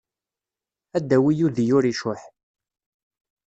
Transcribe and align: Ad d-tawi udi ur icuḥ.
Ad 0.97 1.03
d-tawi 1.03 1.33
udi 1.45 1.65
ur 1.77 1.83
icuḥ. 1.91 2.21